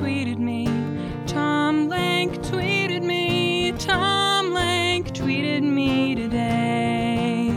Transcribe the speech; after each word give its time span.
tweeted 0.00 0.38
me. 0.38 0.64
Tom 1.26 1.90
Lenk 1.90 2.38
tweeted 2.38 3.02
me. 3.02 3.72
Tom 3.72 4.50
Lenk 4.54 5.10
tweeted 5.12 5.62
me 5.62 6.14
today. 6.14 7.50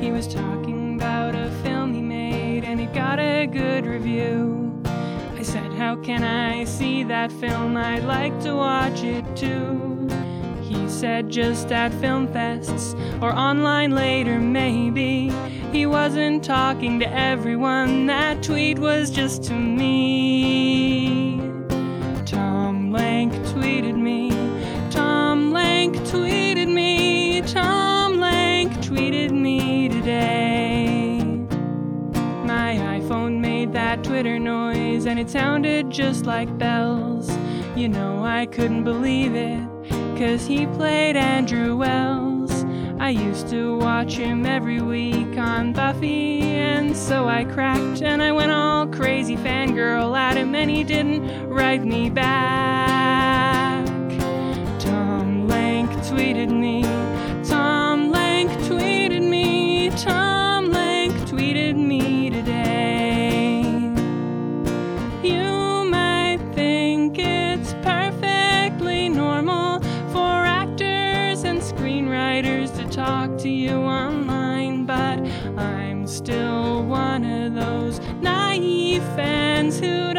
He 0.00 0.10
was 0.10 0.26
talking 0.26 0.96
about 0.96 1.36
a 1.36 1.48
film 1.62 1.94
he 1.94 2.00
made 2.00 2.64
and 2.64 2.80
he 2.80 2.86
got 2.86 3.20
a 3.20 3.46
good 3.46 3.86
review. 3.86 4.82
I 4.84 5.42
said, 5.42 5.72
How 5.74 5.94
can 5.94 6.24
I 6.24 6.64
see 6.64 7.04
that 7.04 7.30
film? 7.30 7.76
I'd 7.76 8.02
like 8.02 8.40
to 8.40 8.56
watch 8.56 9.04
it 9.04 9.24
too. 9.36 10.01
Said, 11.02 11.30
Just 11.30 11.72
at 11.72 11.92
film 11.94 12.28
fests 12.28 12.94
or 13.20 13.32
online 13.32 13.90
later, 13.90 14.38
maybe. 14.38 15.32
He 15.72 15.84
wasn't 15.84 16.44
talking 16.44 17.00
to 17.00 17.12
everyone, 17.12 18.06
that 18.06 18.40
tweet 18.40 18.78
was 18.78 19.10
just 19.10 19.42
to 19.48 19.52
me. 19.52 21.38
Tom 22.24 22.92
Lenk 22.92 23.32
tweeted 23.48 23.96
me. 23.96 24.30
Tom 24.92 25.52
Lenk 25.52 25.96
tweeted 26.06 26.72
me. 26.72 27.42
Tom 27.48 28.18
Lenk 28.18 28.72
tweeted 28.74 29.32
me 29.32 29.88
today. 29.88 31.18
My 32.44 32.76
iPhone 33.00 33.40
made 33.40 33.72
that 33.72 34.04
Twitter 34.04 34.38
noise 34.38 35.06
and 35.06 35.18
it 35.18 35.28
sounded 35.28 35.90
just 35.90 36.26
like 36.26 36.56
bells. 36.58 37.28
You 37.74 37.88
know, 37.88 38.22
I 38.22 38.46
couldn't 38.46 38.84
believe 38.84 39.34
it, 39.34 39.66
cause 40.22 40.46
he 40.46 40.66
played 40.68 41.16
Andrew 41.16 41.74
Wells. 41.74 42.64
I 43.00 43.08
used 43.08 43.48
to 43.48 43.76
watch 43.78 44.14
him 44.14 44.46
every 44.46 44.80
week 44.80 45.36
on 45.36 45.72
Buffy, 45.72 46.42
and 46.42 46.96
so 46.96 47.26
I 47.26 47.42
cracked 47.42 48.02
and 48.02 48.22
I 48.22 48.30
went 48.30 48.52
all 48.52 48.86
crazy 48.86 49.36
fangirl 49.36 50.16
at 50.16 50.36
him, 50.36 50.54
and 50.54 50.70
he 50.70 50.84
didn't 50.84 51.48
write 51.48 51.84
me 51.84 52.08
back. 52.08 53.84
Tom 54.78 55.48
Lenk 55.48 55.90
tweeted 56.06 56.56
me. 56.56 56.84
Tom 57.42 58.12
Lenk 58.12 58.48
tweeted 58.68 59.28
me. 59.28 59.90
Tom 59.90 60.70
Lenk 60.70 61.14
tweeted 61.28 61.74
me 61.74 62.30
today. 62.30 62.71
You 73.62 73.76
online, 73.76 74.86
but 74.86 75.20
I'm 75.56 76.08
still 76.08 76.82
one 76.82 77.24
of 77.24 77.54
those 77.54 78.00
naive 78.20 79.04
fans 79.14 79.78
who'd 79.78 80.11